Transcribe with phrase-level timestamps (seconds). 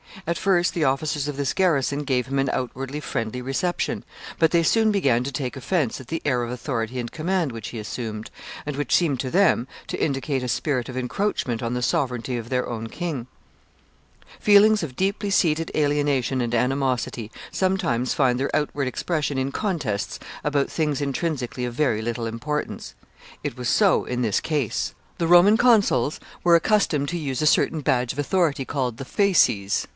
[0.27, 4.03] At first the officers of this garrison gave him an outwardly friendly reception,
[4.39, 7.69] but they soon began to take offense at the air of authority and command which
[7.69, 8.29] he assumed,
[8.65, 12.49] and which seemed to them to indicate a spirit of encroachment on the sovereignty of
[12.49, 13.27] their own king.
[13.27, 18.13] [Sidenote: The Roman fasces.] [Sidenote: The lictors.] Feelings of deeply seated alienation and animosity sometimes
[18.13, 22.95] find their outward expression in contests about things intrinsically of very little importance.
[23.43, 24.93] It was so in this case.
[25.19, 29.87] The Roman consuls were accustomed to use a certain badge of authority called the fasces.